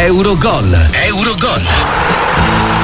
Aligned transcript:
Eurogol. 0.00 0.90
Eurogol. 0.92 1.60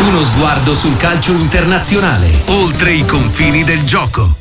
Uno 0.00 0.24
sguardo 0.24 0.74
sul 0.74 0.96
calcio 0.96 1.30
internazionale, 1.30 2.26
oltre 2.46 2.90
i 2.90 3.04
confini 3.04 3.62
del 3.62 3.84
gioco. 3.84 4.34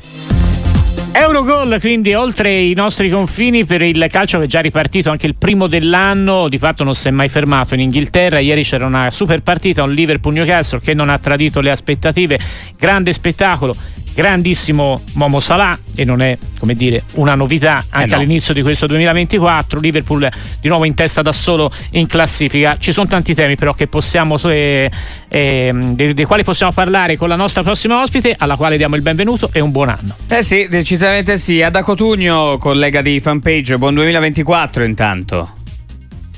Eurogol, 1.12 1.78
quindi 1.80 2.16
oltre 2.16 2.52
i 2.52 2.74
nostri 2.74 3.12
confini 3.12 3.64
per 3.64 3.84
il 3.84 4.04
calcio 4.10 4.40
che 4.40 4.46
è 4.46 4.48
già 4.48 4.60
ripartito 4.60 5.12
anche 5.12 5.28
il 5.28 5.36
primo 5.36 5.68
dell'anno, 5.68 6.50
di 6.50 6.58
fatto 6.58 6.84
non 6.84 6.96
si 6.96 7.10
è 7.10 7.12
mai 7.12 7.30
fermato 7.30 7.76
in 7.76 7.82
Inghilterra, 7.82 8.40
ieri 8.40 8.64
c'era 8.64 8.88
una 8.88 9.12
super 9.12 9.44
partita, 9.44 9.84
un 9.84 9.92
Liverpool-Newcastle 9.92 10.80
che 10.80 10.96
non 10.96 11.10
ha 11.10 11.20
tradito 11.20 11.62
le 11.62 11.70
aspettative, 11.70 12.40
grande 12.76 13.14
spettacolo, 13.14 13.76
grandissimo 14.14 15.02
Momo 15.14 15.40
Salah 15.40 15.78
e 15.96 16.06
non 16.06 16.22
è 16.22 16.38
come 16.60 16.76
dire 16.76 17.04
una 17.16 17.36
novità 17.36 17.86
anche 17.90 18.08
eh 18.08 18.12
no. 18.12 18.16
all'inizio 18.18 18.54
di 18.54 18.62
questo 18.62 18.86
2024 18.86 19.80
Liverpool 19.80 20.30
di 20.60 20.68
nuovo 20.68 20.86
in 20.86 20.94
testa 20.94 21.22
da 21.22 21.32
solo 21.32 21.72
in 21.92 22.08
classifica. 22.08 22.78
Ci 22.80 22.92
sono 22.92 23.08
tanti 23.08 23.34
temi 23.34 23.56
però 23.56 23.74
che 23.74 23.88
possiamo 23.88 24.38
eh, 24.44 24.90
eh, 25.28 25.72
dei, 25.74 26.14
dei, 26.14 26.26
quali 26.26 26.44
possiamo 26.44 26.72
parlare 26.72 27.18
con 27.18 27.28
la 27.28 27.36
nostra 27.36 27.64
prossima 27.64 28.02
ospite 28.02 28.36
alla 28.38 28.56
quale 28.56 28.78
diamo 28.78 28.96
il 28.96 29.02
benvenuto 29.02 29.50
e 29.52 29.60
un 29.60 29.72
buon 29.72 29.90
anno. 29.90 30.16
Eh 30.28 30.44
sì 30.44 30.68
decisamente 30.70 31.38
sì. 31.38 31.62
Ada 31.62 31.84
Cotugno 31.84 32.58
collega 32.58 33.02
di 33.02 33.20
fanpage 33.20 33.78
buon 33.78 33.96
2024 33.96 34.84
intanto 34.84 35.62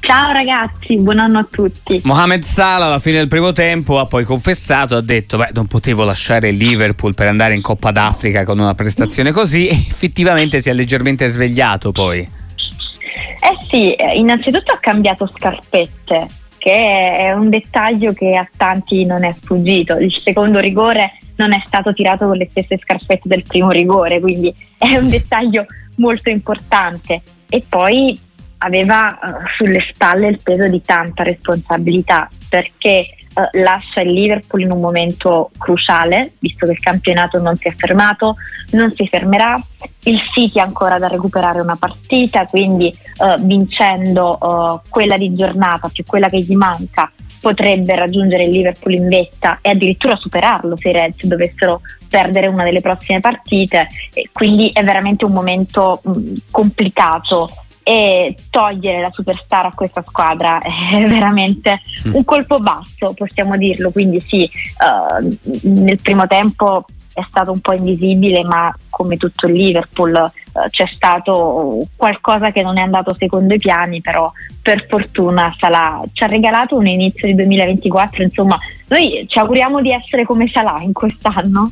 Ciao 0.07 0.31
ragazzi, 0.31 0.97
buon 0.97 1.17
anno 1.17 1.39
a 1.39 1.47
tutti. 1.49 1.99
Mohamed 2.03 2.43
Salah 2.43 2.85
alla 2.85 2.99
fine 2.99 3.17
del 3.17 3.27
primo 3.27 3.53
tempo 3.53 3.97
ha 3.97 4.05
poi 4.05 4.23
confessato, 4.23 4.95
ha 4.95 5.01
detto 5.01 5.37
beh 5.37 5.49
non 5.53 5.65
potevo 5.65 6.03
lasciare 6.03 6.49
il 6.49 6.57
Liverpool 6.57 7.15
per 7.15 7.27
andare 7.27 7.55
in 7.55 7.61
Coppa 7.63 7.89
d'Africa 7.89 8.43
con 8.43 8.59
una 8.59 8.75
prestazione 8.75 9.31
così 9.31 9.67
e 9.67 9.73
effettivamente 9.73 10.61
si 10.61 10.69
è 10.69 10.73
leggermente 10.73 11.25
svegliato 11.25 11.91
poi. 11.91 12.19
Eh 12.19 13.65
sì, 13.67 13.93
eh, 13.93 14.15
innanzitutto 14.15 14.73
ha 14.73 14.77
cambiato 14.77 15.27
scarpette, 15.35 16.27
che 16.59 17.17
è 17.17 17.31
un 17.33 17.49
dettaglio 17.49 18.13
che 18.13 18.35
a 18.35 18.47
tanti 18.55 19.05
non 19.05 19.23
è 19.23 19.33
sfuggito. 19.41 19.97
Il 19.97 20.13
secondo 20.23 20.59
rigore 20.59 21.17
non 21.37 21.51
è 21.51 21.63
stato 21.65 21.93
tirato 21.93 22.27
con 22.27 22.37
le 22.37 22.47
stesse 22.51 22.77
scarpette 22.77 23.27
del 23.27 23.41
primo 23.41 23.71
rigore, 23.71 24.19
quindi 24.19 24.53
è 24.77 24.97
un 24.97 25.09
dettaglio 25.09 25.65
molto 25.95 26.29
importante. 26.29 27.23
E 27.49 27.63
poi 27.67 28.19
aveva 28.59 29.19
uh, 29.21 29.47
sulle 29.55 29.85
spalle 29.91 30.27
il 30.27 30.39
peso 30.41 30.67
di 30.67 30.81
tanta 30.81 31.23
responsabilità 31.23 32.29
perché 32.49 33.05
uh, 33.33 33.41
lascia 33.61 34.01
il 34.01 34.11
Liverpool 34.11 34.61
in 34.61 34.71
un 34.71 34.79
momento 34.79 35.51
cruciale, 35.57 36.33
visto 36.39 36.65
che 36.65 36.73
il 36.73 36.79
campionato 36.79 37.39
non 37.39 37.55
si 37.57 37.67
è 37.67 37.73
fermato, 37.75 38.35
non 38.71 38.91
si 38.91 39.07
fermerà, 39.07 39.61
il 40.03 40.19
City 40.33 40.59
ha 40.59 40.63
ancora 40.63 40.97
da 40.99 41.07
recuperare 41.07 41.61
una 41.61 41.75
partita, 41.75 42.45
quindi 42.45 42.93
uh, 43.17 43.41
vincendo 43.43 44.81
quella 44.89 45.17
di 45.17 45.33
giornata 45.35 45.89
più 45.89 46.03
quella 46.05 46.27
che 46.27 46.41
gli 46.41 46.55
manca 46.55 47.11
potrebbe 47.39 47.93
raggiungere 47.93 48.45
il 48.45 48.49
Liverpool 48.49 48.95
in 48.95 49.07
vetta 49.07 49.59
e 49.61 49.69
addirittura 49.69 50.15
superarlo 50.15 50.75
se 50.77 50.89
i 50.89 50.93
Reds 50.93 51.25
dovessero 51.25 51.81
perdere 52.09 52.47
una 52.47 52.63
delle 52.63 52.81
prossime 52.81 53.19
partite, 53.19 53.87
e 54.13 54.29
quindi 54.31 54.71
è 54.73 54.83
veramente 54.83 55.25
un 55.25 55.33
momento 55.33 56.01
mh, 56.03 56.33
complicato 56.49 57.47
e 57.87 58.35
togliere 58.49 58.99
la 58.99 59.11
superstar 59.13 59.67
a 59.67 59.73
questa 59.75 60.03
squadra 60.07 60.57
è 60.57 61.03
veramente 61.03 61.81
mm. 62.07 62.15
un 62.15 62.23
colpo 62.23 62.57
basso, 62.57 63.13
possiamo 63.13 63.55
dirlo. 63.57 63.91
Quindi 63.91 64.19
sì, 64.21 64.49
uh, 64.79 65.37
nel 65.69 66.01
primo 66.01 66.25
tempo 66.25 66.83
è 67.13 67.21
stato 67.29 67.51
un 67.51 67.59
po' 67.59 67.73
invisibile, 67.73 68.43
ma 68.43 68.75
come 68.89 69.17
tutto 69.17 69.45
il 69.45 69.53
Liverpool 69.53 70.13
uh, 70.13 70.59
c'è 70.67 70.87
stato 70.89 71.85
qualcosa 71.95 72.51
che 72.51 72.63
non 72.63 72.79
è 72.79 72.81
andato 72.81 73.13
secondo 73.13 73.53
i 73.53 73.59
piani, 73.59 74.01
però 74.01 74.31
per 74.63 74.87
fortuna 74.89 75.55
Salah 75.59 76.01
ci 76.11 76.23
ha 76.23 76.27
regalato 76.27 76.75
un 76.75 76.87
inizio 76.87 77.27
di 77.27 77.35
2024, 77.35 78.23
insomma 78.23 78.57
noi 78.87 79.25
ci 79.27 79.39
auguriamo 79.39 79.81
di 79.81 79.91
essere 79.91 80.25
come 80.25 80.49
Salah 80.51 80.81
in 80.81 80.93
quest'anno. 80.93 81.71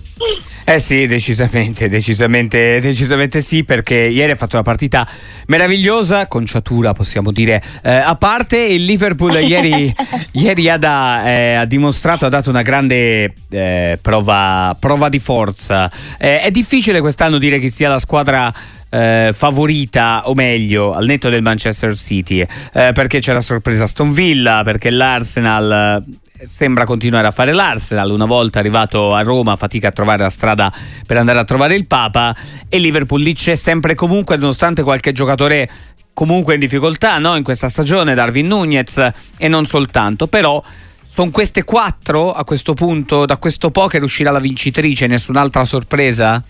Eh 0.66 0.80
sì, 0.80 1.06
decisamente, 1.08 1.90
decisamente, 1.90 2.80
decisamente 2.80 3.42
sì, 3.42 3.64
perché 3.64 3.96
ieri 3.96 4.32
ha 4.32 4.36
fatto 4.36 4.56
una 4.56 4.64
partita 4.64 5.08
meravigliosa, 5.48 6.28
conciatura 6.28 6.94
possiamo 6.94 7.32
dire. 7.32 7.62
Eh, 7.84 7.92
a 7.92 8.16
parte 8.16 8.58
il 8.58 8.86
Liverpool 8.86 9.34
ieri, 9.44 9.94
ieri 10.32 10.70
ha, 10.70 10.78
da, 10.78 11.26
eh, 11.26 11.54
ha, 11.56 11.66
dimostrato, 11.66 12.26
ha 12.26 12.30
dato 12.30 12.50
una 12.50 12.62
grande 12.62 13.34
eh, 13.50 14.00
prova, 14.02 14.76
prova, 14.80 15.10
di 15.10 15.20
forza. 15.20 15.92
Eh, 16.18 16.40
è 16.40 16.50
difficile 16.50 17.02
quest'anno 17.02 17.38
dire 17.38 17.60
chi 17.60 17.70
sia 17.70 17.90
la 17.90 18.00
squadra 18.00 18.52
eh, 18.90 19.32
favorita, 19.34 20.30
o 20.30 20.34
meglio, 20.34 20.94
al 20.94 21.06
netto 21.06 21.28
del 21.28 21.42
Manchester 21.42 21.96
City, 21.96 22.40
eh, 22.40 22.92
perché 22.94 23.20
c'è 23.20 23.34
la 23.34 23.42
sorpresa 23.42 23.84
Aston 23.84 24.14
Villa, 24.14 24.62
perché 24.64 24.90
l'Arsenal 24.90 26.04
sembra 26.46 26.86
continuare 26.86 27.28
a 27.28 27.32
fare 27.32 27.54
l'Arsenal, 27.54 28.12
una 28.12 28.26
volta 28.26 28.60
arrivato 28.60 29.14
a 29.14 29.22
Roma 29.22 29.56
fatica 29.56 29.90
a 29.90 29.92
trovare 29.92 30.24
la 30.24 30.30
strada 30.30 30.72
per 31.06 31.18
andare 31.18 31.40
a 31.40 31.44
trovare 31.44 31.76
il 31.76 31.88
Papa 31.88 32.36
e 32.70 32.78
Liverpool 32.78 33.22
lì 33.22 33.34
c'è 33.34 33.56
sempre 33.56 33.96
comunque 33.96 34.38
nonostante 34.38 34.84
qualche 34.84 35.12
giocatore 35.12 35.70
comunque 36.14 36.54
in 36.54 36.60
difficoltà 36.60 37.18
no? 37.20 37.36
in 37.36 37.44
questa 37.44 37.70
stagione, 37.70 38.14
Darwin 38.14 38.48
Nunez 38.48 39.12
e 39.38 39.48
non 39.48 39.66
soltanto, 39.66 40.28
però 40.28 40.62
sono 41.04 41.32
queste 41.32 41.64
quattro 41.64 42.32
a 42.32 42.44
questo 42.44 42.74
punto, 42.74 43.26
da 43.26 43.38
questo 43.38 43.70
poker 43.72 44.04
uscirà 44.04 44.32
la 44.32 44.40
vincitrice, 44.40 45.08
nessun'altra 45.08 45.64
sorpresa? 45.64 46.44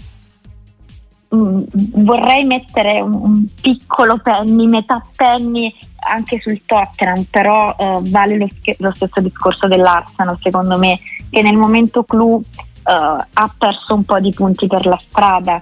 Mm, 1.35 1.63
vorrei 1.95 2.45
mettere 2.45 3.01
un, 3.01 3.13
un, 3.13 3.45
piccolo 3.59 4.19
penny, 4.21 4.67
metà 4.67 5.03
penny 5.15 5.73
anche 6.07 6.39
sul 6.41 6.61
Tottenham, 6.65 7.23
però 7.29 7.75
eh, 7.77 7.99
vale 8.03 8.37
lo, 8.37 8.47
lo, 8.77 8.93
stesso 8.93 9.21
discorso 9.21 9.67
dell'Arsenal 9.67 10.37
secondo 10.41 10.77
me, 10.77 10.99
che 11.29 11.41
nel 11.41 11.57
momento 11.57 12.03
clou 12.03 12.41
eh, 12.41 13.25
ha 13.33 13.55
perso 13.57 13.93
un 13.93 14.03
po' 14.03 14.19
di 14.19 14.31
punti 14.33 14.67
per 14.67 14.85
la 14.85 14.97
strada, 14.97 15.61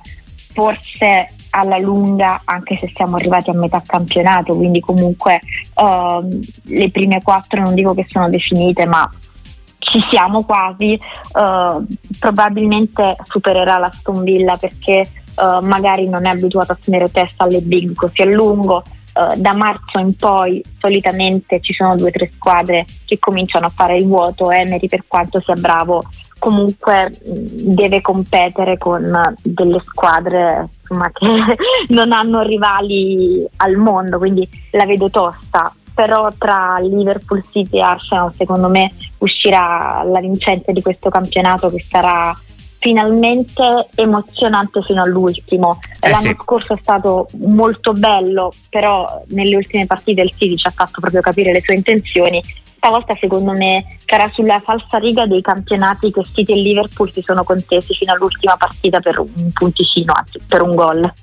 forse 0.53 1.35
alla 1.51 1.77
lunga, 1.77 2.41
anche 2.45 2.77
se 2.77 2.91
siamo 2.93 3.17
arrivati 3.17 3.49
a 3.49 3.53
metà 3.53 3.81
campionato, 3.85 4.55
quindi 4.55 4.79
comunque 4.79 5.39
eh, 5.75 6.39
le 6.63 6.91
prime 6.91 7.21
quattro 7.21 7.61
non 7.61 7.73
dico 7.73 7.93
che 7.93 8.05
sono 8.09 8.29
definite, 8.29 8.85
ma 8.85 9.09
ci 9.91 9.99
siamo 10.09 10.43
quasi, 10.43 10.97
uh, 11.33 11.85
probabilmente 12.17 13.17
supererà 13.23 13.77
la 13.77 13.91
Stone 13.93 14.23
Villa 14.23 14.55
perché 14.55 15.05
uh, 15.35 15.65
magari 15.65 16.07
non 16.07 16.25
è 16.25 16.29
abituato 16.29 16.71
a 16.71 16.77
tenere 16.81 17.11
testa 17.11 17.43
alle 17.43 17.59
big 17.59 17.93
così 17.93 18.21
a 18.21 18.25
lungo. 18.25 18.83
Uh, 19.13 19.35
da 19.35 19.53
marzo 19.53 19.99
in 19.99 20.15
poi 20.15 20.63
solitamente 20.79 21.59
ci 21.59 21.73
sono 21.73 21.97
due 21.97 22.07
o 22.07 22.11
tre 22.11 22.31
squadre 22.33 22.85
che 23.05 23.19
cominciano 23.19 23.65
a 23.65 23.71
fare 23.75 23.97
il 23.97 24.07
vuoto. 24.07 24.51
Emery, 24.51 24.87
per 24.87 25.03
quanto 25.07 25.41
sia 25.41 25.55
bravo, 25.55 26.03
comunque 26.39 27.11
deve 27.21 28.01
competere 28.01 28.77
con 28.77 29.11
delle 29.43 29.81
squadre 29.81 30.69
insomma, 30.81 31.11
che 31.11 31.27
non 31.93 32.11
hanno 32.11 32.41
rivali 32.41 33.45
al 33.57 33.75
mondo, 33.75 34.17
quindi 34.17 34.47
la 34.71 34.85
vedo 34.85 35.09
tosta 35.09 35.73
però 35.93 36.29
tra 36.37 36.77
Liverpool 36.79 37.43
City 37.51 37.77
e 37.77 37.81
Arsenal 37.81 38.33
secondo 38.33 38.69
me 38.69 38.91
uscirà 39.19 40.03
la 40.03 40.19
vincente 40.19 40.71
di 40.71 40.81
questo 40.81 41.09
campionato 41.09 41.69
che 41.69 41.79
sarà 41.79 42.35
finalmente 42.81 43.87
emozionante 43.93 44.81
fino 44.81 45.03
all'ultimo. 45.03 45.77
Eh 45.99 46.09
L'anno 46.09 46.21
sì. 46.21 46.35
scorso 46.41 46.73
è 46.73 46.79
stato 46.81 47.27
molto 47.45 47.93
bello, 47.93 48.51
però 48.69 49.21
nelle 49.27 49.55
ultime 49.55 49.85
partite 49.85 50.21
il 50.21 50.33
City 50.35 50.57
ci 50.57 50.67
ha 50.67 50.71
fatto 50.71 50.99
proprio 50.99 51.21
capire 51.21 51.53
le 51.53 51.61
sue 51.61 51.75
intenzioni. 51.75 52.41
Stavolta 52.75 53.15
secondo 53.21 53.51
me 53.51 53.99
sarà 54.03 54.27
sulla 54.33 54.59
falsa 54.59 54.97
riga 54.97 55.27
dei 55.27 55.41
campionati 55.41 56.11
che 56.11 56.23
City 56.23 56.53
e 56.53 56.55
Liverpool 56.55 57.11
si 57.11 57.21
sono 57.21 57.43
contesi 57.43 57.93
fino 57.93 58.13
all'ultima 58.13 58.57
partita 58.57 58.99
per 58.99 59.19
un 59.19 59.51
punticino, 59.53 60.13
anzi 60.13 60.39
per 60.47 60.63
un 60.63 60.73
gol. 60.73 61.13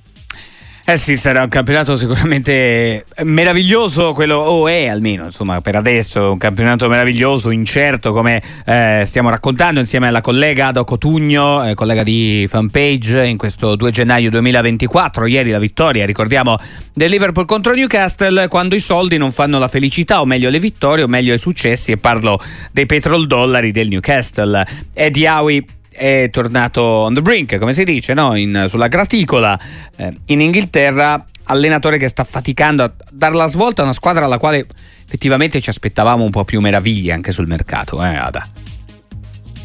Eh 0.90 0.96
sì, 0.96 1.18
sarà 1.18 1.42
un 1.42 1.50
campionato 1.50 1.94
sicuramente 1.96 3.04
meraviglioso, 3.24 4.14
quello 4.14 4.36
o 4.36 4.60
oh, 4.60 4.68
è 4.68 4.86
almeno, 4.86 5.24
insomma, 5.24 5.60
per 5.60 5.76
adesso 5.76 6.32
un 6.32 6.38
campionato 6.38 6.88
meraviglioso, 6.88 7.50
incerto, 7.50 8.14
come 8.14 8.42
eh, 8.64 9.02
stiamo 9.04 9.28
raccontando 9.28 9.80
insieme 9.80 10.08
alla 10.08 10.22
collega 10.22 10.68
Ado 10.68 10.84
Cotugno, 10.84 11.62
eh, 11.62 11.74
collega 11.74 12.02
di 12.02 12.46
fanpage, 12.48 13.22
in 13.26 13.36
questo 13.36 13.76
2 13.76 13.90
gennaio 13.90 14.30
2024, 14.30 15.26
ieri 15.26 15.50
la 15.50 15.58
vittoria, 15.58 16.06
ricordiamo, 16.06 16.56
del 16.94 17.10
Liverpool 17.10 17.44
contro 17.44 17.74
Newcastle, 17.74 18.48
quando 18.48 18.74
i 18.74 18.80
soldi 18.80 19.18
non 19.18 19.30
fanno 19.30 19.58
la 19.58 19.68
felicità, 19.68 20.22
o 20.22 20.24
meglio 20.24 20.48
le 20.48 20.58
vittorie, 20.58 21.04
o 21.04 21.06
meglio 21.06 21.34
i 21.34 21.38
successi, 21.38 21.92
e 21.92 21.98
parlo 21.98 22.40
dei 22.72 22.86
petrol 22.86 23.26
dollari 23.26 23.72
del 23.72 23.88
Newcastle. 23.88 24.66
Eddie 24.94 25.28
Howie 25.28 25.64
è 25.98 26.30
tornato 26.30 26.80
on 26.80 27.14
the 27.14 27.20
brink, 27.20 27.58
come 27.58 27.74
si 27.74 27.84
dice, 27.84 28.14
no? 28.14 28.36
in, 28.36 28.66
sulla 28.68 28.86
graticola 28.86 29.58
eh, 29.96 30.16
in 30.26 30.40
Inghilterra, 30.40 31.22
allenatore 31.44 31.98
che 31.98 32.08
sta 32.08 32.24
faticando 32.24 32.84
a 32.84 32.92
dare 33.10 33.34
la 33.34 33.46
svolta 33.46 33.82
a 33.82 33.84
una 33.84 33.92
squadra 33.92 34.24
alla 34.24 34.38
quale 34.38 34.66
effettivamente 35.04 35.60
ci 35.60 35.70
aspettavamo 35.70 36.22
un 36.22 36.30
po' 36.30 36.44
più 36.44 36.60
meraviglie 36.60 37.12
anche 37.12 37.32
sul 37.32 37.46
mercato, 37.46 38.02
eh, 38.02 38.14
Ada? 38.14 38.46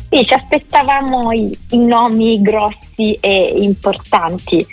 Sì, 0.09 0.25
ci 0.25 0.33
aspettavamo 0.33 1.31
i, 1.31 1.57
i 1.71 1.77
nomi 1.77 2.41
grossi 2.41 3.13
e 3.19 3.53
importanti. 3.57 4.65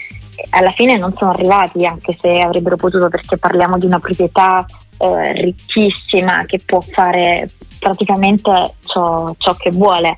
Alla 0.51 0.73
fine 0.73 0.97
non 0.97 1.15
sono 1.19 1.33
arrivati, 1.33 1.85
anche 1.85 2.17
se 2.21 2.41
avrebbero 2.41 2.77
potuto, 2.77 3.09
perché 3.09 3.37
parliamo 3.37 3.79
di 3.79 3.87
una 3.87 3.99
proprietà 3.99 4.65
eh, 4.99 5.33
ricchissima 5.33 6.45
che 6.47 6.61
può 6.65 6.81
fare 6.81 7.49
praticamente 7.79 8.75
ciò, 8.85 9.35
ciò 9.39 9.55
che 9.55 9.71
vuole 9.71 10.15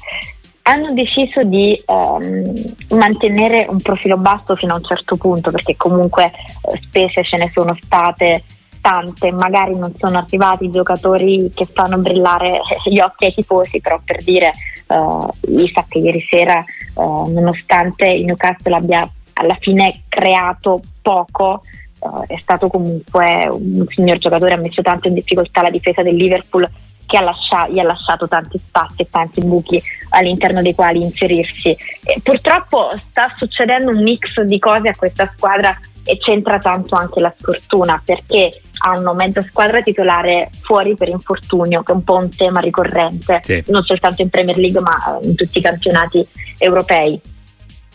hanno 0.63 0.93
deciso 0.93 1.43
di 1.43 1.81
ehm, 1.85 2.75
mantenere 2.91 3.67
un 3.69 3.81
profilo 3.81 4.17
basso 4.17 4.55
fino 4.57 4.75
a 4.75 4.77
un 4.77 4.85
certo 4.85 5.17
punto 5.17 5.51
perché 5.51 5.77
comunque 5.77 6.27
eh, 6.27 6.81
spese 6.83 7.25
ce 7.25 7.37
ne 7.37 7.51
sono 7.53 7.77
state 7.81 8.45
tante, 8.83 9.31
magari 9.31 9.77
non 9.77 9.95
sono 9.97 10.19
arrivati 10.19 10.71
giocatori 10.71 11.51
che 11.55 11.67
fanno 11.73 11.99
brillare 11.99 12.61
gli 12.85 12.99
occhi 12.99 13.27
ai 13.27 13.35
tifosi, 13.35 13.81
però 13.81 13.99
per 14.05 14.23
dire 14.25 14.51
uh, 14.89 15.31
Isaac 15.49 15.95
ieri 15.95 16.21
sera, 16.21 16.63
uh, 16.95 17.31
nonostante 17.31 18.09
il 18.09 18.25
Newcastle 18.25 18.75
abbia 18.75 19.09
alla 19.35 19.57
fine 19.61 20.03
creato 20.09 20.81
poco, 21.01 21.63
uh, 22.01 22.25
è 22.27 22.37
stato 22.41 22.67
comunque 22.67 23.47
un 23.49 23.87
signor 23.89 24.19
giocatore, 24.19 24.55
ha 24.55 24.59
messo 24.59 24.83
tanto 24.83 25.07
in 25.07 25.15
difficoltà 25.15 25.63
la 25.63 25.71
difesa 25.71 26.03
del 26.03 26.17
Liverpool 26.17 26.69
che 27.13 27.19
ha 27.19 27.23
lascia- 27.23 27.69
gli 27.69 27.79
ha 27.79 27.83
lasciato 27.83 28.27
tanti 28.27 28.59
spazi 28.67 29.03
e 29.03 29.09
tanti 29.11 29.43
buchi 29.43 29.81
all'interno 30.11 30.63
dei 30.63 30.75
quali 30.75 31.03
inserirsi. 31.03 31.77
E 32.05 32.21
purtroppo 32.23 32.91
sta 33.11 33.31
succedendo 33.37 33.91
un 33.91 34.01
mix 34.01 34.41
di 34.41 34.59
cose 34.59 34.89
a 34.89 34.95
questa 34.97 35.31
squadra 35.37 35.79
e 36.05 36.17
c'entra 36.17 36.59
tanto 36.59 36.97
anche 36.97 37.21
la 37.21 37.33
sfortuna 37.37 38.01
perché 38.03 38.63
hanno 38.79 39.13
mezza 39.13 39.43
squadra 39.43 39.83
titolare 39.83 40.51
fuori 40.63 40.97
per 40.97 41.09
infortunio, 41.09 41.83
che 41.83 41.93
è 41.93 41.95
un 41.95 42.03
po' 42.03 42.17
un 42.17 42.35
tema 42.35 42.61
ricorrente, 42.61 43.41
sì. 43.43 43.63
non 43.67 43.85
soltanto 43.85 44.23
in 44.23 44.31
Premier 44.31 44.57
League 44.57 44.81
ma 44.81 45.19
in 45.21 45.35
tutti 45.35 45.59
i 45.59 45.63
campionati 45.63 46.27
europei 46.57 47.21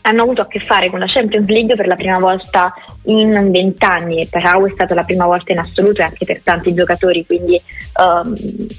hanno 0.01 0.21
avuto 0.21 0.41
a 0.41 0.47
che 0.47 0.59
fare 0.59 0.89
con 0.89 0.99
la 0.99 1.05
Champions 1.07 1.47
League 1.47 1.75
per 1.75 1.87
la 1.87 1.95
prima 1.95 2.17
volta 2.17 2.73
in 3.05 3.51
vent'anni 3.51 4.21
e 4.21 4.27
per 4.29 4.45
Au 4.45 4.65
è 4.65 4.71
stata 4.71 4.93
la 4.93 5.03
prima 5.03 5.25
volta 5.25 5.51
in 5.51 5.59
assoluto 5.59 6.01
e 6.01 6.05
anche 6.05 6.25
per 6.25 6.41
tanti 6.41 6.73
giocatori, 6.73 7.25
quindi 7.25 7.61
um, 7.99 8.35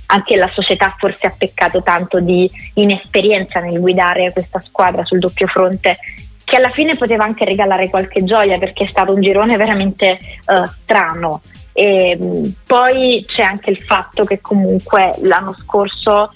anche 0.06 0.36
la 0.36 0.50
società 0.54 0.94
forse 0.96 1.26
ha 1.26 1.34
peccato 1.36 1.82
tanto 1.82 2.20
di 2.20 2.50
inesperienza 2.74 3.60
nel 3.60 3.78
guidare 3.78 4.32
questa 4.32 4.60
squadra 4.60 5.04
sul 5.04 5.18
doppio 5.18 5.46
fronte 5.46 5.96
che 6.44 6.56
alla 6.56 6.70
fine 6.70 6.96
poteva 6.96 7.24
anche 7.24 7.44
regalare 7.44 7.90
qualche 7.90 8.24
gioia 8.24 8.56
perché 8.56 8.84
è 8.84 8.86
stato 8.86 9.12
un 9.12 9.20
girone 9.20 9.58
veramente 9.58 10.18
uh, 10.46 10.64
strano. 10.82 11.42
E, 11.74 12.16
um, 12.18 12.54
poi 12.66 13.22
c'è 13.28 13.42
anche 13.42 13.70
il 13.70 13.82
fatto 13.82 14.24
che 14.24 14.40
comunque 14.40 15.14
l'anno 15.20 15.54
scorso 15.58 16.30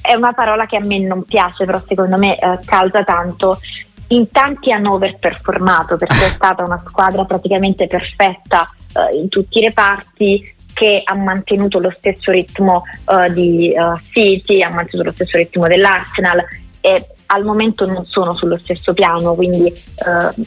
è 0.00 0.14
una 0.14 0.32
parola 0.32 0.66
che 0.66 0.76
a 0.76 0.84
me 0.84 0.98
non 0.98 1.24
piace, 1.24 1.64
però 1.64 1.80
secondo 1.86 2.18
me 2.18 2.36
eh, 2.38 2.58
causa 2.64 3.02
tanto 3.04 3.60
in 4.10 4.30
tanti 4.30 4.72
hanno 4.72 4.94
overperformato 4.94 5.96
perché 5.96 6.26
è 6.26 6.30
stata 6.30 6.64
una 6.64 6.82
squadra 6.86 7.24
praticamente 7.24 7.86
perfetta 7.86 8.68
uh, 8.94 9.14
in 9.16 9.28
tutti 9.28 9.58
i 9.58 9.64
reparti 9.64 10.56
che 10.72 11.02
ha 11.04 11.14
mantenuto 11.14 11.78
lo 11.78 11.92
stesso 11.96 12.30
ritmo 12.30 12.82
uh, 13.04 13.32
di 13.32 13.72
uh, 13.76 13.98
City, 14.12 14.62
ha 14.62 14.70
mantenuto 14.70 15.10
lo 15.10 15.14
stesso 15.14 15.36
ritmo 15.36 15.66
dell'Arsenal 15.66 16.44
e 16.80 17.06
al 17.26 17.44
momento 17.44 17.84
non 17.84 18.06
sono 18.06 18.34
sullo 18.34 18.58
stesso 18.58 18.92
piano, 18.92 19.34
quindi 19.34 19.72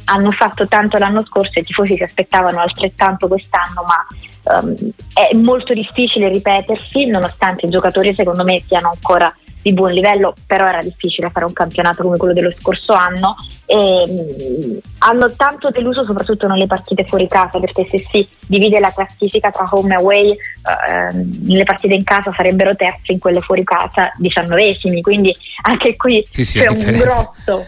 hanno 0.06 0.32
fatto 0.32 0.68
tanto 0.68 0.98
l'anno 0.98 1.24
scorso 1.24 1.52
e 1.54 1.62
i 1.62 1.64
tifosi 1.64 1.96
si 1.96 2.04
aspettavano 2.04 2.60
altrettanto 2.60 3.30
quest'anno, 3.30 3.86
ma 3.88 4.60
um, 4.60 4.76
è 5.14 5.34
molto 5.38 5.74
difficile 5.74 6.28
ripetersi 6.28 7.06
nonostante 7.06 7.68
i 7.68 7.70
giocatori 7.70 8.14
secondo 8.14 8.44
me 8.44 8.62
siano 8.68 8.90
ancora 8.90 9.34
di 9.64 9.74
buon 9.74 9.92
livello, 9.92 10.36
però 10.46 10.68
era 10.68 10.82
difficile 10.82 11.32
fare 11.32 11.46
un 11.46 11.54
campionato 11.54 12.04
come 12.04 12.18
quello 12.18 12.34
dello 12.34 12.52
scorso 12.60 12.94
anno. 12.94 13.36
E 13.66 13.76
mh, 13.76 14.78
hanno 15.00 15.32
tanto 15.36 15.70
deluso 15.70 16.06
soprattutto 16.06 16.48
nelle 16.48 16.68
partite 16.68 17.06
fuori 17.06 17.28
casa 17.28 17.60
perché 17.60 17.88
se 17.88 18.06
si 18.12 18.28
divide 18.46 18.80
la 18.80 18.92
classifica 18.92 19.52
tra 19.52 19.68
home 19.72 19.94
e 19.94 19.98
away 19.98 20.32
eh, 20.32 21.14
nelle 21.14 21.64
partite 21.64 21.94
in 21.94 22.04
casa 22.04 22.34
sarebbero 22.36 22.76
terzi, 22.76 23.14
in 23.14 23.20
quelle 23.20 23.40
fuori 23.40 23.64
casa 23.64 24.12
diciannovesimi, 24.18 25.02
quindi 25.02 25.34
anche 25.64 25.96
qui 25.96 26.26
sì, 26.30 26.44
sì, 26.44 26.60
c'è 26.60 26.68
un 26.68 26.92
grosso, 26.92 27.66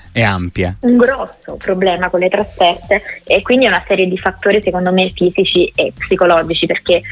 un 0.82 0.98
grosso 0.98 1.56
problema 1.58 2.10
con 2.10 2.20
le 2.20 2.30
trasferte 2.30 3.02
e 3.24 3.42
quindi 3.42 3.66
è 3.66 3.70
una 3.70 3.84
serie 3.88 4.06
di 4.06 4.18
fattori 4.18 4.62
secondo 4.62 4.92
me 4.92 5.12
fisici 5.16 5.72
e 5.74 5.94
psicologici 5.98 6.66
perché 6.66 6.96
eh, 6.96 7.04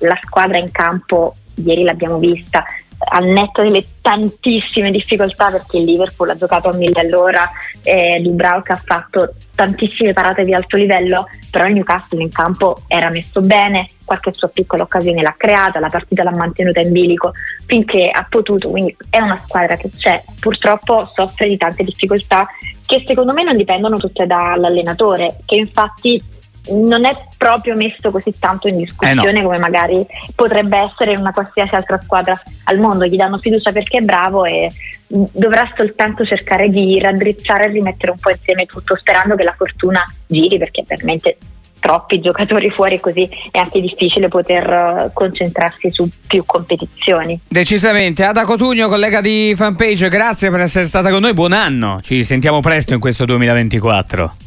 la 0.00 0.18
squadra 0.20 0.58
in 0.58 0.70
campo 0.72 1.34
ieri 1.54 1.82
l'abbiamo 1.82 2.18
vista, 2.18 2.64
al 3.04 3.24
netto 3.26 3.62
delle 3.62 3.84
tantissime 4.00 4.90
difficoltà 4.90 5.50
perché 5.50 5.78
il 5.78 5.84
Liverpool 5.84 6.30
ha 6.30 6.36
giocato 6.36 6.68
a 6.68 6.74
mille 6.74 7.00
all'ora 7.00 7.50
e 7.82 8.20
Dubravka 8.22 8.74
ha 8.74 8.82
fatto 8.84 9.34
tantissime 9.54 10.12
parate 10.12 10.44
di 10.44 10.54
alto 10.54 10.76
livello 10.76 11.26
però 11.50 11.66
il 11.66 11.74
Newcastle 11.74 12.22
in 12.22 12.30
campo 12.30 12.82
era 12.86 13.10
messo 13.10 13.40
bene 13.40 13.88
qualche 14.04 14.32
sua 14.32 14.48
piccola 14.48 14.82
occasione 14.82 15.22
l'ha 15.22 15.34
creata 15.36 15.80
la 15.80 15.88
partita 15.88 16.22
l'ha 16.22 16.30
mantenuta 16.30 16.80
in 16.80 16.92
bilico 16.92 17.32
finché 17.66 18.10
ha 18.10 18.26
potuto 18.28 18.70
quindi 18.70 18.96
è 19.08 19.20
una 19.20 19.40
squadra 19.42 19.76
che 19.76 19.90
c'è. 19.96 20.22
Purtroppo 20.40 21.10
soffre 21.14 21.48
di 21.48 21.56
tante 21.56 21.84
difficoltà 21.84 22.46
che 22.84 23.02
secondo 23.06 23.32
me 23.32 23.42
non 23.42 23.56
dipendono 23.56 23.96
tutte 23.96 24.26
dall'allenatore 24.26 25.38
che 25.44 25.56
infatti 25.56 26.22
non 26.70 27.04
è 27.04 27.16
proprio 27.36 27.74
messo 27.74 28.10
così 28.10 28.34
tanto 28.38 28.68
in 28.68 28.76
discussione 28.76 29.38
eh 29.38 29.42
no. 29.42 29.48
come 29.48 29.58
magari 29.58 30.06
potrebbe 30.34 30.78
essere 30.78 31.12
in 31.12 31.18
una 31.18 31.32
qualsiasi 31.32 31.74
altra 31.74 32.00
squadra 32.00 32.40
al 32.64 32.78
mondo. 32.78 33.04
Gli 33.06 33.16
danno 33.16 33.38
fiducia 33.38 33.72
perché 33.72 33.98
è 33.98 34.02
bravo 34.02 34.44
e 34.44 34.70
dovrà 35.08 35.70
soltanto 35.76 36.24
cercare 36.24 36.68
di 36.68 36.98
raddrizzare 36.98 37.64
e 37.64 37.68
rimettere 37.68 38.12
un 38.12 38.18
po' 38.18 38.30
insieme 38.30 38.66
tutto, 38.66 38.94
sperando 38.94 39.34
che 39.34 39.44
la 39.44 39.54
fortuna 39.56 40.02
giri 40.26 40.58
perché 40.58 40.84
veramente 40.86 41.36
troppi 41.82 42.20
giocatori 42.20 42.70
fuori 42.70 43.00
così 43.00 43.28
è 43.50 43.58
anche 43.58 43.80
difficile 43.80 44.28
poter 44.28 44.68
uh, 44.68 45.12
concentrarsi 45.12 45.90
su 45.90 46.08
più 46.28 46.44
competizioni. 46.46 47.40
Decisamente. 47.48 48.22
Ada 48.22 48.44
Cotugno, 48.44 48.86
collega 48.86 49.20
di 49.20 49.52
Fanpage, 49.56 50.08
grazie 50.08 50.48
per 50.50 50.60
essere 50.60 50.84
stata 50.84 51.10
con 51.10 51.20
noi. 51.20 51.34
Buon 51.34 51.52
anno. 51.52 51.98
Ci 52.00 52.22
sentiamo 52.22 52.60
presto 52.60 52.94
in 52.94 53.00
questo 53.00 53.24
2024. 53.24 54.41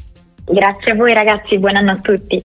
Grazie 0.47 0.91
a 0.91 0.95
voi 0.95 1.11
ragazzi, 1.11 1.57
buon 1.57 1.75
anno 1.75 1.91
a 1.91 1.97
tutti. 1.97 2.33